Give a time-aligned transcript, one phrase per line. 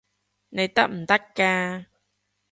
[0.49, 1.85] 你得唔得㗎？